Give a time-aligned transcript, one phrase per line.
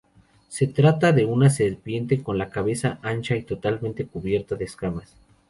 [0.47, 5.15] Se trata de una serpiente con la cabeza ancha y totalmente cubierta de escamas.